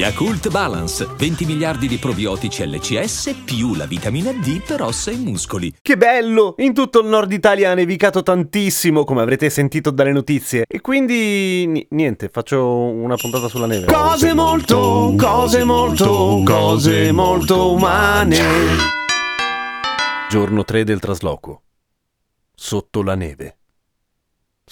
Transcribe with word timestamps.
Yakult 0.00 0.48
Balance, 0.48 1.06
20 1.14 1.44
miliardi 1.44 1.86
di 1.86 1.98
probiotici 1.98 2.66
LCS 2.66 3.42
più 3.44 3.74
la 3.74 3.84
vitamina 3.84 4.32
D 4.32 4.62
per 4.66 4.80
ossa 4.80 5.10
e 5.10 5.16
muscoli. 5.16 5.74
Che 5.82 5.96
bello! 5.98 6.54
In 6.56 6.72
tutto 6.72 7.00
il 7.00 7.06
nord 7.06 7.30
Italia 7.30 7.70
ha 7.70 7.74
nevicato 7.74 8.22
tantissimo, 8.22 9.04
come 9.04 9.20
avrete 9.20 9.50
sentito 9.50 9.90
dalle 9.90 10.12
notizie. 10.12 10.64
E 10.66 10.80
quindi 10.80 11.66
ni- 11.66 11.86
niente, 11.90 12.30
faccio 12.32 12.64
una 12.66 13.16
puntata 13.16 13.46
sulla 13.48 13.66
neve. 13.66 13.92
Cose 13.92 14.32
molto, 14.32 15.12
cose 15.18 15.64
molto, 15.64 16.40
cose 16.46 17.12
molto 17.12 17.72
umane. 17.72 18.38
Giorno 20.30 20.64
3 20.64 20.82
del 20.82 20.98
trasloco. 20.98 21.60
Sotto 22.54 23.02
la 23.02 23.16
neve. 23.16 23.59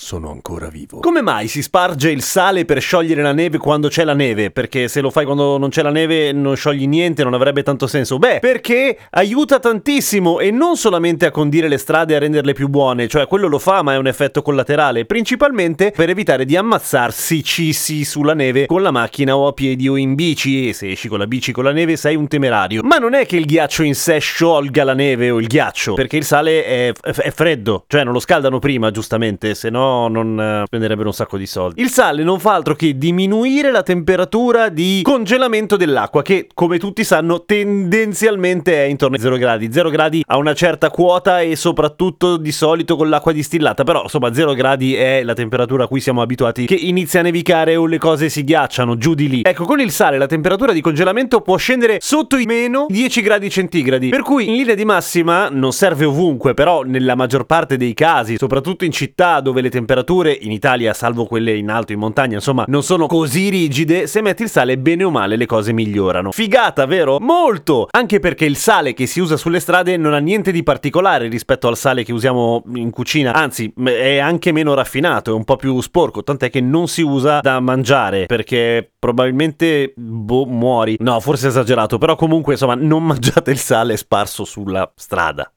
Sono 0.00 0.30
ancora 0.30 0.68
vivo. 0.68 1.00
Come 1.00 1.22
mai 1.22 1.48
si 1.48 1.60
sparge 1.60 2.12
il 2.12 2.22
sale 2.22 2.64
per 2.64 2.80
sciogliere 2.80 3.20
la 3.20 3.32
neve 3.32 3.58
quando 3.58 3.88
c'è 3.88 4.04
la 4.04 4.14
neve? 4.14 4.52
Perché 4.52 4.86
se 4.86 5.00
lo 5.00 5.10
fai 5.10 5.24
quando 5.24 5.58
non 5.58 5.70
c'è 5.70 5.82
la 5.82 5.90
neve 5.90 6.30
non 6.30 6.54
sciogli 6.54 6.86
niente, 6.86 7.24
non 7.24 7.34
avrebbe 7.34 7.64
tanto 7.64 7.88
senso. 7.88 8.16
Beh, 8.16 8.38
perché 8.38 8.96
aiuta 9.10 9.58
tantissimo 9.58 10.38
e 10.38 10.52
non 10.52 10.76
solamente 10.76 11.26
a 11.26 11.32
condire 11.32 11.66
le 11.66 11.78
strade 11.78 12.12
e 12.12 12.16
a 12.16 12.20
renderle 12.20 12.52
più 12.52 12.68
buone, 12.68 13.08
cioè 13.08 13.26
quello 13.26 13.48
lo 13.48 13.58
fa 13.58 13.82
ma 13.82 13.94
è 13.94 13.96
un 13.96 14.06
effetto 14.06 14.40
collaterale, 14.40 15.04
principalmente 15.04 15.90
per 15.90 16.08
evitare 16.08 16.44
di 16.44 16.54
ammazzarsi 16.54 17.42
cisi 17.42 18.04
sulla 18.04 18.34
neve 18.34 18.66
con 18.66 18.82
la 18.82 18.92
macchina 18.92 19.36
o 19.36 19.48
a 19.48 19.52
piedi 19.52 19.88
o 19.88 19.96
in 19.96 20.14
bici 20.14 20.68
e 20.68 20.74
se 20.74 20.92
esci 20.92 21.08
con 21.08 21.18
la 21.18 21.26
bici 21.26 21.50
con 21.50 21.64
la 21.64 21.72
neve 21.72 21.96
sei 21.96 22.14
un 22.14 22.28
temerario. 22.28 22.82
Ma 22.84 22.98
non 22.98 23.14
è 23.14 23.26
che 23.26 23.36
il 23.36 23.46
ghiaccio 23.46 23.82
in 23.82 23.96
sé 23.96 24.20
sciolga 24.20 24.84
la 24.84 24.94
neve 24.94 25.30
o 25.30 25.40
il 25.40 25.48
ghiaccio, 25.48 25.94
perché 25.94 26.16
il 26.16 26.24
sale 26.24 26.64
è, 26.64 26.92
è 27.02 27.30
freddo, 27.32 27.82
cioè 27.88 28.04
non 28.04 28.12
lo 28.12 28.20
scaldano 28.20 28.60
prima 28.60 28.92
giustamente, 28.92 29.56
se 29.56 29.70
no 29.70 29.86
non 30.08 30.40
eh, 30.40 30.62
spenderebbero 30.66 31.08
un 31.08 31.14
sacco 31.14 31.36
di 31.36 31.46
soldi. 31.46 31.80
Il 31.80 31.90
sale 31.90 32.22
non 32.22 32.38
fa 32.38 32.54
altro 32.54 32.74
che 32.74 32.96
diminuire 32.96 33.70
la 33.70 33.82
temperatura 33.82 34.68
di 34.68 35.00
congelamento 35.02 35.76
dell'acqua, 35.76 36.22
che 36.22 36.48
come 36.54 36.78
tutti 36.78 37.04
sanno 37.04 37.44
tendenzialmente 37.44 38.84
è 38.84 38.86
intorno 38.86 39.16
ai 39.16 39.22
0 39.22 39.36
gradi. 39.36 39.72
0 39.72 39.90
gradi 39.90 40.22
ha 40.26 40.36
una 40.36 40.54
certa 40.54 40.90
quota 40.90 41.40
e 41.40 41.56
soprattutto 41.56 42.36
di 42.36 42.52
solito 42.52 42.96
con 42.96 43.08
l'acqua 43.08 43.32
distillata, 43.32 43.84
però 43.84 44.02
insomma 44.02 44.32
0 44.32 44.54
gradi 44.54 44.94
è 44.94 45.22
la 45.22 45.34
temperatura 45.34 45.84
a 45.84 45.86
cui 45.86 46.00
siamo 46.00 46.22
abituati 46.22 46.66
che 46.66 46.74
inizia 46.74 47.20
a 47.20 47.22
nevicare 47.22 47.76
o 47.76 47.86
le 47.86 47.98
cose 47.98 48.28
si 48.28 48.44
ghiacciano 48.44 48.96
giù 48.96 49.14
di 49.14 49.28
lì. 49.28 49.42
Ecco, 49.44 49.64
con 49.64 49.80
il 49.80 49.90
sale 49.90 50.18
la 50.18 50.26
temperatura 50.26 50.72
di 50.72 50.80
congelamento 50.80 51.40
può 51.40 51.56
scendere 51.56 51.98
sotto 52.00 52.36
i 52.36 52.44
meno 52.44 52.86
10 52.88 53.20
gradi 53.22 53.50
centigradi, 53.50 54.08
per 54.08 54.22
cui 54.22 54.48
in 54.48 54.56
linea 54.56 54.74
di 54.74 54.84
massima 54.84 55.48
non 55.48 55.72
serve 55.72 56.04
ovunque, 56.04 56.54
però 56.54 56.82
nella 56.82 57.14
maggior 57.14 57.44
parte 57.44 57.76
dei 57.76 57.94
casi, 57.94 58.36
soprattutto 58.36 58.84
in 58.84 58.92
città 58.92 59.40
dove 59.40 59.60
le 59.60 59.67
temperature 59.70 60.32
in 60.32 60.52
Italia, 60.52 60.92
salvo 60.92 61.24
quelle 61.24 61.54
in 61.56 61.70
alto 61.70 61.92
in 61.92 61.98
montagna, 61.98 62.36
insomma, 62.36 62.64
non 62.68 62.82
sono 62.82 63.06
così 63.06 63.48
rigide, 63.48 64.06
se 64.06 64.20
metti 64.20 64.42
il 64.42 64.50
sale 64.50 64.78
bene 64.78 65.04
o 65.04 65.10
male 65.10 65.36
le 65.36 65.46
cose 65.46 65.72
migliorano. 65.72 66.32
Figata, 66.32 66.86
vero? 66.86 67.18
Molto! 67.20 67.88
Anche 67.90 68.20
perché 68.20 68.44
il 68.44 68.56
sale 68.56 68.94
che 68.94 69.06
si 69.06 69.20
usa 69.20 69.36
sulle 69.36 69.60
strade 69.60 69.96
non 69.96 70.14
ha 70.14 70.18
niente 70.18 70.52
di 70.52 70.62
particolare 70.62 71.28
rispetto 71.28 71.68
al 71.68 71.76
sale 71.76 72.04
che 72.04 72.12
usiamo 72.12 72.62
in 72.74 72.90
cucina, 72.90 73.34
anzi 73.34 73.72
è 73.84 74.18
anche 74.18 74.52
meno 74.52 74.74
raffinato, 74.74 75.30
è 75.30 75.34
un 75.34 75.44
po' 75.44 75.56
più 75.56 75.80
sporco, 75.80 76.22
tant'è 76.22 76.50
che 76.50 76.60
non 76.60 76.88
si 76.88 77.02
usa 77.02 77.40
da 77.40 77.60
mangiare 77.60 78.26
perché 78.26 78.90
probabilmente 78.98 79.92
boh, 79.96 80.46
muori. 80.46 80.96
No, 81.00 81.20
forse 81.20 81.48
esagerato, 81.48 81.98
però 81.98 82.16
comunque 82.16 82.52
insomma 82.54 82.74
non 82.74 83.04
mangiate 83.04 83.50
il 83.50 83.58
sale 83.58 83.96
sparso 83.96 84.44
sulla 84.44 84.90
strada. 84.94 85.50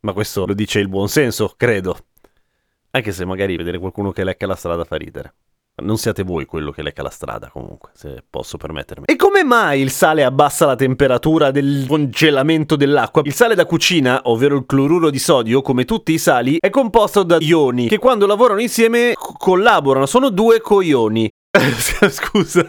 Ma 0.00 0.12
questo 0.12 0.44
lo 0.44 0.54
dice 0.54 0.80
il 0.80 0.88
buon 0.88 1.08
senso, 1.08 1.54
credo. 1.56 1.96
Anche 2.96 3.10
se 3.10 3.24
magari 3.24 3.56
vedere 3.56 3.78
qualcuno 3.78 4.12
che 4.12 4.22
lecca 4.22 4.46
la 4.46 4.54
strada 4.54 4.84
fa 4.84 4.94
ridere. 4.94 5.34
Non 5.82 5.98
siate 5.98 6.22
voi 6.22 6.44
quello 6.44 6.70
che 6.70 6.80
lecca 6.80 7.02
la 7.02 7.10
strada, 7.10 7.48
comunque, 7.48 7.90
se 7.94 8.22
posso 8.30 8.56
permettermi. 8.56 9.06
E 9.06 9.16
come 9.16 9.42
mai 9.42 9.80
il 9.80 9.90
sale 9.90 10.22
abbassa 10.22 10.64
la 10.64 10.76
temperatura 10.76 11.50
del 11.50 11.86
congelamento 11.88 12.76
dell'acqua? 12.76 13.22
Il 13.24 13.34
sale 13.34 13.56
da 13.56 13.66
cucina, 13.66 14.20
ovvero 14.24 14.54
il 14.56 14.64
cloruro 14.64 15.10
di 15.10 15.18
sodio, 15.18 15.60
come 15.60 15.84
tutti 15.84 16.12
i 16.12 16.18
sali, 16.18 16.58
è 16.60 16.70
composto 16.70 17.24
da 17.24 17.38
ioni 17.40 17.88
che 17.88 17.98
quando 17.98 18.26
lavorano 18.26 18.60
insieme 18.60 19.14
co- 19.14 19.32
collaborano. 19.36 20.06
Sono 20.06 20.28
due 20.30 20.60
coioni. 20.60 21.28
Scusa. 22.08 22.64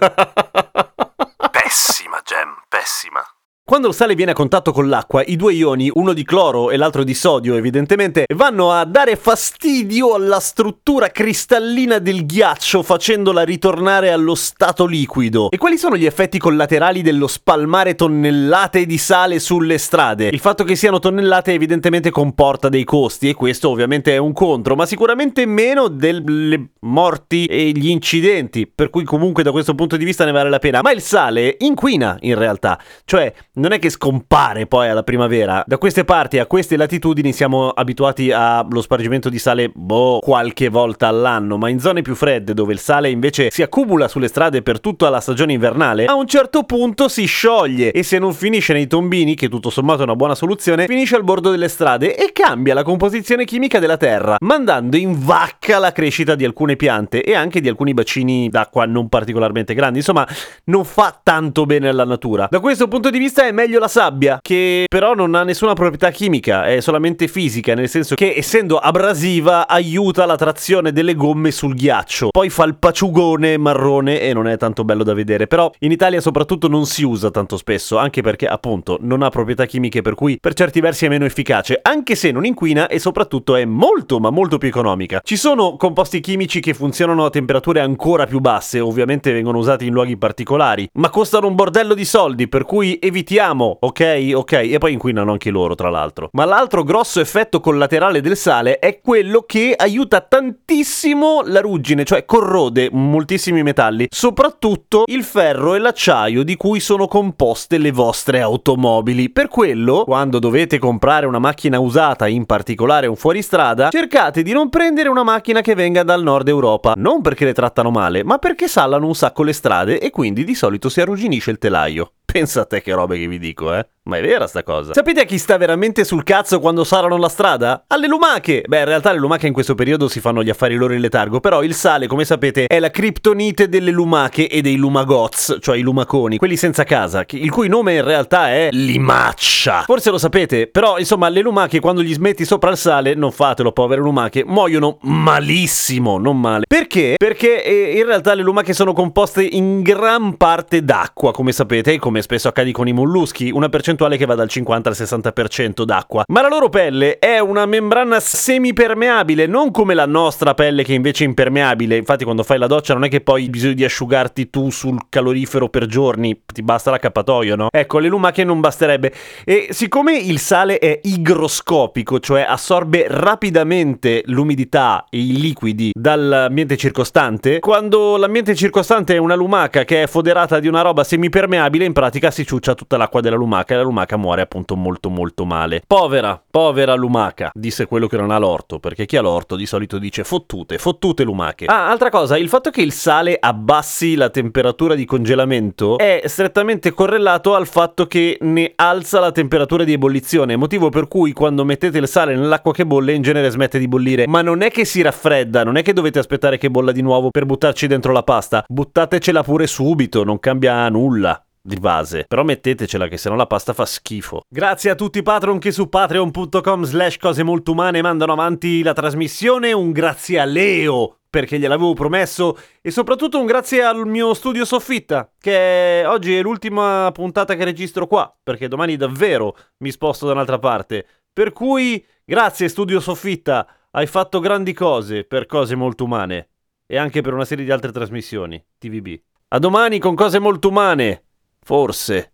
Pessima, 1.51 2.19
Gem, 2.23 2.63
pessima. 2.67 3.21
Quando 3.67 3.87
il 3.87 3.95
sale 3.95 4.13
viene 4.13 4.29
a 4.29 4.35
contatto 4.35 4.71
con 4.71 4.87
l'acqua, 4.87 5.23
i 5.23 5.35
due 5.35 5.53
ioni, 5.53 5.89
uno 5.91 6.13
di 6.13 6.23
cloro 6.23 6.69
e 6.69 6.77
l'altro 6.77 7.03
di 7.03 7.15
sodio, 7.15 7.55
evidentemente, 7.55 8.25
vanno 8.35 8.71
a 8.71 8.85
dare 8.85 9.15
fastidio 9.15 10.13
alla 10.13 10.39
struttura 10.39 11.07
cristallina 11.07 11.97
del 11.97 12.27
ghiaccio, 12.27 12.83
facendola 12.83 13.41
ritornare 13.41 14.11
allo 14.11 14.35
stato 14.35 14.85
liquido. 14.85 15.49
E 15.49 15.57
quali 15.57 15.79
sono 15.79 15.97
gli 15.97 16.05
effetti 16.05 16.37
collaterali 16.37 17.01
dello 17.01 17.25
spalmare 17.25 17.95
tonnellate 17.95 18.85
di 18.85 18.99
sale 18.99 19.39
sulle 19.39 19.79
strade? 19.79 20.27
Il 20.27 20.39
fatto 20.39 20.63
che 20.63 20.75
siano 20.75 20.99
tonnellate 20.99 21.51
evidentemente 21.51 22.11
comporta 22.11 22.69
dei 22.69 22.83
costi 22.83 23.29
e 23.29 23.33
questo 23.33 23.71
ovviamente 23.71 24.13
è 24.13 24.17
un 24.17 24.33
contro, 24.33 24.75
ma 24.75 24.85
sicuramente 24.85 25.47
meno 25.47 25.87
delle 25.87 26.73
morti 26.81 27.47
e 27.47 27.71
gli 27.71 27.89
incidenti, 27.89 28.67
per 28.67 28.91
cui 28.91 29.05
comunque 29.05 29.41
da 29.41 29.49
questo 29.49 29.73
punto 29.73 29.97
di 29.97 30.05
vista 30.05 30.23
ne 30.23 30.31
vale 30.31 30.51
la 30.51 30.59
pena. 30.59 30.81
Ma 30.83 30.91
il 30.91 31.01
sale 31.01 31.55
inquina 31.61 32.15
in 32.19 32.35
realtà, 32.35 32.79
cioè 33.05 33.33
non 33.55 33.71
è 33.71 33.79
che 33.79 33.89
scompare 33.89 34.65
poi 34.67 34.89
alla 34.89 35.03
primavera. 35.03 35.63
Da 35.65 35.77
queste 35.77 36.03
parti, 36.03 36.39
a 36.39 36.45
queste 36.45 36.77
latitudini, 36.77 37.33
siamo 37.33 37.69
abituati 37.69 38.31
allo 38.31 38.81
spargimento 38.81 39.29
di 39.29 39.39
sale, 39.39 39.71
boh, 39.73 40.19
qualche 40.19 40.69
volta 40.69 41.07
all'anno, 41.07 41.57
ma 41.57 41.69
in 41.69 41.79
zone 41.79 42.01
più 42.01 42.15
fredde, 42.15 42.53
dove 42.53 42.73
il 42.73 42.79
sale 42.79 43.09
invece 43.09 43.49
si 43.51 43.61
accumula 43.61 44.07
sulle 44.07 44.27
strade 44.27 44.61
per 44.61 44.79
tutta 44.79 45.09
la 45.09 45.19
stagione 45.19 45.53
invernale, 45.53 46.05
a 46.05 46.15
un 46.15 46.27
certo 46.27 46.63
punto 46.63 47.07
si 47.07 47.25
scioglie 47.25 47.91
e 47.91 48.03
se 48.03 48.17
non 48.17 48.33
finisce 48.33 48.73
nei 48.73 48.87
tombini, 48.87 49.35
che 49.35 49.49
tutto 49.49 49.69
sommato 49.69 50.01
è 50.01 50.03
una 50.03 50.15
buona 50.15 50.35
soluzione, 50.35 50.85
finisce 50.85 51.15
al 51.15 51.23
bordo 51.23 51.51
delle 51.51 51.67
strade 51.67 52.15
e 52.15 52.31
cambia 52.31 52.73
la 52.73 52.83
composizione 52.83 53.45
chimica 53.45 53.79
della 53.79 53.97
terra, 53.97 54.37
mandando 54.39 54.97
in 54.97 55.15
vacca 55.17 55.79
la 55.79 55.91
crescita 55.91 56.35
di 56.35 56.45
alcune 56.45 56.75
piante 56.75 57.23
e 57.23 57.33
anche 57.35 57.61
di 57.61 57.69
alcuni 57.69 57.93
bacini 57.93 58.49
d'acqua 58.49 58.85
non 58.85 59.07
particolarmente 59.09 59.73
grandi. 59.73 59.99
Insomma, 59.99 60.27
non 60.65 60.85
fa 60.85 61.17
tanto 61.21 61.65
bene 61.65 61.87
alla 61.87 62.05
natura. 62.05 62.47
Da 62.49 62.59
questo 62.59 62.87
punto 62.87 63.09
di 63.09 63.17
vista 63.17 63.44
è 63.47 63.51
meglio 63.51 63.79
la 63.79 63.87
sabbia, 63.87 64.39
che 64.41 64.85
però 64.89 65.13
non 65.13 65.35
ha 65.35 65.43
nessuna 65.43 65.73
proprietà 65.73 66.09
chimica, 66.09 66.65
è 66.65 66.79
solamente 66.79 67.27
fisica, 67.27 67.75
nel 67.75 67.89
senso 67.89 68.15
che 68.15 68.33
essendo 68.35 68.77
abrasiva 68.77 69.67
aiuta 69.67 70.25
la 70.25 70.35
trazione 70.35 70.91
delle 70.91 71.15
gomme 71.15 71.51
sul 71.51 71.75
ghiaccio. 71.75 72.29
Poi 72.31 72.49
fa 72.49 72.63
il 72.63 72.75
paciugone 72.77 73.57
marrone 73.57 74.21
e 74.21 74.33
non 74.33 74.47
è 74.47 74.57
tanto 74.57 74.83
bello 74.83 75.03
da 75.03 75.13
vedere, 75.13 75.47
però 75.47 75.71
in 75.79 75.91
Italia 75.91 76.21
soprattutto 76.21 76.67
non 76.67 76.85
si 76.85 77.03
usa 77.03 77.29
tanto 77.29 77.57
spesso, 77.57 77.97
anche 77.97 78.21
perché 78.21 78.47
appunto 78.47 78.97
non 79.01 79.21
ha 79.21 79.29
proprietà 79.29 79.65
chimiche 79.65 80.01
per 80.01 80.15
cui 80.15 80.37
per 80.39 80.53
certi 80.53 80.79
versi 80.79 81.05
è 81.05 81.09
meno 81.09 81.25
efficace, 81.25 81.79
anche 81.81 82.15
se 82.15 82.31
non 82.31 82.45
inquina 82.45 82.87
e 82.87 82.99
soprattutto 82.99 83.55
è 83.55 83.65
molto 83.65 84.19
ma 84.19 84.29
molto 84.31 84.57
più 84.57 84.67
economica. 84.67 85.21
Ci 85.23 85.37
sono 85.37 85.77
composti 85.77 86.19
chimici 86.19 86.59
che 86.59 86.73
funzionano 86.73 87.25
a 87.25 87.29
temperature 87.29 87.79
ancora 87.79 88.25
più 88.25 88.39
basse, 88.39 88.79
ovviamente 88.79 89.31
vengono 89.31 89.59
usati 89.59 89.85
in 89.85 89.93
luoghi 89.93 90.17
particolari, 90.17 90.89
ma 90.93 91.09
costano 91.09 91.47
un 91.47 91.55
bordello 91.55 91.93
di 91.93 92.05
soldi, 92.05 92.47
per 92.47 92.65
cui 92.65 92.97
evitiamo 92.99 93.33
ok, 93.79 94.31
ok, 94.33 94.51
e 94.53 94.77
poi 94.77 94.93
inquinano 94.93 95.31
anche 95.31 95.49
loro, 95.49 95.75
tra 95.75 95.89
l'altro. 95.89 96.29
Ma 96.33 96.45
l'altro 96.45 96.83
grosso 96.83 97.19
effetto 97.19 97.59
collaterale 97.59 98.21
del 98.21 98.37
sale 98.37 98.79
è 98.79 98.99
quello 99.01 99.43
che 99.45 99.73
aiuta 99.75 100.21
tantissimo 100.21 101.41
la 101.45 101.61
ruggine, 101.61 102.03
cioè 102.03 102.25
corrode 102.25 102.89
moltissimi 102.91 103.63
metalli, 103.63 104.07
soprattutto 104.09 105.03
il 105.07 105.23
ferro 105.23 105.75
e 105.75 105.79
l'acciaio 105.79 106.43
di 106.43 106.55
cui 106.55 106.79
sono 106.79 107.07
composte 107.07 107.77
le 107.77 107.91
vostre 107.91 108.41
automobili. 108.41 109.29
Per 109.29 109.47
quello, 109.47 110.03
quando 110.05 110.39
dovete 110.39 110.79
comprare 110.79 111.25
una 111.25 111.39
macchina 111.39 111.79
usata, 111.79 112.27
in 112.27 112.45
particolare 112.45 113.07
un 113.07 113.15
fuoristrada, 113.15 113.89
cercate 113.89 114.43
di 114.43 114.51
non 114.51 114.69
prendere 114.69 115.09
una 115.09 115.23
macchina 115.23 115.61
che 115.61 115.75
venga 115.75 116.03
dal 116.03 116.23
nord 116.23 116.47
Europa, 116.47 116.93
non 116.97 117.21
perché 117.21 117.45
le 117.45 117.53
trattano 117.53 117.91
male, 117.91 118.23
ma 118.23 118.37
perché 118.37 118.67
sallano 118.67 119.07
un 119.07 119.15
sacco 119.15 119.43
le 119.43 119.53
strade 119.53 119.99
e 119.99 120.09
quindi 120.09 120.43
di 120.43 120.55
solito 120.55 120.89
si 120.89 121.01
arrugginisce 121.01 121.51
il 121.51 121.57
telaio. 121.57 122.11
Pensa 122.35 122.63
a 122.63 122.65
te 122.65 122.81
che 122.81 122.91
robe 122.91 123.17
che 123.17 123.29
vi 123.29 123.39
dico, 123.39 123.73
eh. 123.73 123.87
Ma 124.07 124.17
è 124.17 124.21
vera 124.21 124.45
sta 124.45 124.61
cosa. 124.61 124.93
Sapete 124.93 125.21
a 125.21 125.23
chi 125.23 125.39
sta 125.39 125.57
veramente 125.57 126.03
sul 126.03 126.23
cazzo 126.23 126.59
quando 126.59 126.83
sarano 126.83 127.17
la 127.17 127.27
strada? 127.27 127.85
Alle 127.87 128.05
lumache! 128.05 128.63
Beh, 128.67 128.77
in 128.77 128.85
realtà 128.85 129.11
le 129.11 129.17
lumache 129.17 129.47
in 129.47 129.53
questo 129.53 129.73
periodo 129.73 130.07
si 130.07 130.19
fanno 130.19 130.43
gli 130.43 130.51
affari 130.51 130.75
loro 130.75 130.93
in 130.93 131.01
letargo, 131.01 131.39
però 131.39 131.63
il 131.63 131.73
sale, 131.73 132.05
come 132.05 132.23
sapete, 132.23 132.67
è 132.67 132.77
la 132.77 132.91
criptonite 132.91 133.67
delle 133.67 133.89
lumache 133.89 134.47
e 134.47 134.61
dei 134.61 134.75
lumagoz, 134.75 135.57
cioè 135.59 135.77
i 135.77 135.81
lumaconi, 135.81 136.37
quelli 136.37 136.55
senza 136.55 136.83
casa, 136.83 137.25
il 137.27 137.49
cui 137.49 137.67
nome 137.67 137.95
in 137.95 138.03
realtà 138.03 138.51
è 138.51 138.69
limaccia. 138.71 139.81
Forse 139.87 140.11
lo 140.11 140.19
sapete, 140.19 140.67
però 140.67 140.99
insomma 140.99 141.27
le 141.29 141.41
lumache 141.41 141.79
quando 141.79 142.03
gli 142.03 142.13
smetti 142.13 142.45
sopra 142.45 142.69
il 142.69 142.77
sale, 142.77 143.15
non 143.15 143.31
fatelo 143.31 143.71
povere 143.71 144.01
lumache, 144.01 144.43
muoiono 144.45 144.99
malissimo, 145.01 146.19
non 146.19 146.39
male. 146.39 146.65
Perché? 146.67 147.15
Perché 147.17 147.63
eh, 147.63 147.97
in 147.97 148.05
realtà 148.05 148.35
le 148.35 148.43
lumache 148.43 148.73
sono 148.73 148.93
composte 148.93 149.41
in 149.41 149.81
gran 149.81 150.37
parte 150.37 150.83
d'acqua, 150.83 151.31
come 151.31 151.51
sapete, 151.51 151.97
come 151.97 152.21
spesso 152.21 152.49
accade 152.49 152.71
con 152.71 152.87
i 152.87 152.93
molluschi, 152.93 153.49
una 153.49 153.67
percentuale 153.67 153.93
percentuale 153.95 154.17
che 154.17 154.25
va 154.25 154.35
dal 154.35 154.49
50 154.49 154.89
al 154.89 154.95
60% 154.95 155.83
d'acqua. 155.83 156.23
Ma 156.27 156.41
la 156.41 156.49
loro 156.49 156.69
pelle 156.69 157.17
è 157.17 157.39
una 157.39 157.65
membrana 157.65 158.19
semipermeabile, 158.19 159.47
non 159.47 159.71
come 159.71 159.93
la 159.93 160.05
nostra 160.05 160.53
pelle 160.53 160.83
che 160.83 160.93
invece 160.93 161.23
è 161.23 161.27
impermeabile. 161.27 161.95
Infatti 161.95 162.23
quando 162.23 162.43
fai 162.43 162.59
la 162.59 162.67
doccia 162.67 162.93
non 162.93 163.05
è 163.05 163.09
che 163.09 163.21
poi 163.21 163.43
hai 163.43 163.49
bisogno 163.49 163.73
di 163.73 163.83
asciugarti 163.83 164.49
tu 164.49 164.69
sul 164.69 164.99
calorifero 165.09 165.69
per 165.69 165.85
giorni, 165.85 166.41
ti 166.45 166.61
basta 166.61 166.91
l'accappatoio, 166.91 167.55
no? 167.55 167.67
Ecco, 167.71 167.99
le 167.99 168.09
lumache 168.09 168.43
non 168.43 168.59
basterebbe. 168.59 169.13
E 169.43 169.67
siccome 169.71 170.17
il 170.17 170.39
sale 170.39 170.77
è 170.77 170.99
igroscopico, 171.01 172.19
cioè 172.19 172.45
assorbe 172.47 173.05
rapidamente 173.07 174.23
l'umidità 174.25 175.05
e 175.09 175.19
i 175.19 175.39
liquidi 175.39 175.91
dall'ambiente 175.93 176.77
circostante, 176.77 177.59
quando 177.59 178.17
l'ambiente 178.17 178.55
circostante 178.55 179.15
è 179.15 179.17
una 179.17 179.35
lumaca 179.35 179.85
che 179.85 180.03
è 180.03 180.07
foderata 180.07 180.59
di 180.59 180.67
una 180.67 180.81
roba 180.81 181.03
semipermeabile, 181.03 181.85
in 181.85 181.93
pratica 181.93 182.31
si 182.31 182.45
ciuccia 182.45 182.75
tutta 182.75 182.97
l'acqua 182.97 183.21
della 183.21 183.35
lumaca 183.35 183.75
lumaca 183.85 184.17
muore 184.17 184.41
appunto 184.41 184.75
molto 184.75 185.09
molto 185.09 185.45
male. 185.45 185.81
Povera, 185.85 186.41
povera 186.49 186.93
lumaca, 186.95 187.51
disse 187.53 187.85
quello 187.85 188.07
che 188.07 188.17
non 188.17 188.31
ha 188.31 188.37
l'orto, 188.37 188.79
perché 188.79 189.05
chi 189.05 189.17
ha 189.17 189.21
l'orto 189.21 189.55
di 189.55 189.65
solito 189.65 189.97
dice 189.97 190.23
fottute, 190.23 190.77
fottute 190.77 191.23
lumache. 191.23 191.65
Ah, 191.65 191.89
altra 191.89 192.09
cosa, 192.09 192.37
il 192.37 192.49
fatto 192.49 192.69
che 192.69 192.81
il 192.81 192.91
sale 192.91 193.37
abbassi 193.39 194.15
la 194.15 194.29
temperatura 194.29 194.95
di 194.95 195.05
congelamento 195.05 195.97
è 195.97 196.23
strettamente 196.25 196.91
correlato 196.91 197.55
al 197.55 197.67
fatto 197.67 198.07
che 198.07 198.37
ne 198.41 198.73
alza 198.75 199.19
la 199.19 199.31
temperatura 199.31 199.83
di 199.83 199.93
ebollizione, 199.93 200.55
motivo 200.55 200.89
per 200.89 201.07
cui 201.07 201.31
quando 201.33 201.63
mettete 201.63 201.97
il 201.97 202.07
sale 202.07 202.35
nell'acqua 202.35 202.73
che 202.73 202.85
bolle 202.85 203.13
in 203.13 203.21
genere 203.21 203.49
smette 203.49 203.79
di 203.79 203.87
bollire, 203.87 204.27
ma 204.27 204.41
non 204.41 204.61
è 204.61 204.71
che 204.71 204.85
si 204.85 205.01
raffredda, 205.01 205.63
non 205.63 205.77
è 205.77 205.83
che 205.83 205.93
dovete 205.93 206.19
aspettare 206.19 206.57
che 206.57 206.69
bolla 206.69 206.91
di 206.91 207.01
nuovo 207.01 207.29
per 207.29 207.45
buttarci 207.45 207.87
dentro 207.87 208.11
la 208.11 208.23
pasta, 208.23 208.63
buttatecela 208.67 209.43
pure 209.43 209.67
subito, 209.67 210.23
non 210.23 210.39
cambia 210.39 210.87
nulla 210.89 211.44
di 211.65 211.77
base. 211.77 212.25
Però 212.27 212.43
mettetecela 212.43 213.07
che 213.07 213.17
sennò 213.17 213.35
la 213.35 213.47
pasta 213.47 213.73
fa 213.73 213.85
schifo. 213.85 214.41
Grazie 214.47 214.91
a 214.91 214.95
tutti 214.95 215.17
i 215.17 215.23
patron 215.23 215.57
che 215.57 215.71
su 215.71 215.89
patreon.com 215.89 216.83
slash 216.83 217.17
cose 217.17 217.43
molto 217.43 217.71
umane 217.71 218.01
mandano 218.01 218.33
avanti 218.33 218.83
la 218.83 218.93
trasmissione. 218.93 219.71
Un 219.71 219.91
grazie 219.91 220.39
a 220.39 220.45
Leo 220.45 221.17
perché 221.35 221.59
gliel'avevo 221.59 221.93
promesso 221.93 222.57
e 222.81 222.91
soprattutto 222.91 223.39
un 223.39 223.45
grazie 223.45 223.83
al 223.83 224.07
mio 224.07 224.33
studio 224.33 224.63
soffitta 224.63 225.29
che 225.37 226.03
oggi 226.05 226.33
è 226.33 226.41
l'ultima 226.41 227.11
puntata 227.13 227.55
che 227.55 227.65
registro 227.65 228.07
qua 228.07 228.33
perché 228.41 228.69
domani 228.69 228.95
davvero 228.95 229.53
mi 229.79 229.91
sposto 229.91 230.27
da 230.27 230.31
un'altra 230.31 230.59
parte. 230.59 231.05
Per 231.33 231.51
cui 231.51 232.05
grazie 232.23 232.69
studio 232.69 233.01
soffitta, 233.01 233.67
hai 233.91 234.07
fatto 234.07 234.39
grandi 234.39 234.71
cose 234.71 235.25
per 235.25 235.45
cose 235.45 235.75
molto 235.75 236.05
umane 236.05 236.49
e 236.85 236.97
anche 236.97 237.19
per 237.21 237.33
una 237.33 237.45
serie 237.45 237.65
di 237.65 237.71
altre 237.71 237.91
trasmissioni 237.91 238.63
TVB. 238.77 239.19
A 239.49 239.59
domani 239.59 239.99
con 239.99 240.15
cose 240.15 240.39
molto 240.39 240.69
umane. 240.69 241.24
Forse. 241.65 242.31